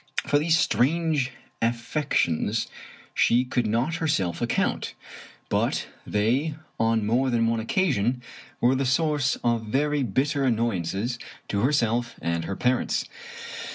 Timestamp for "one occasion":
7.45-8.23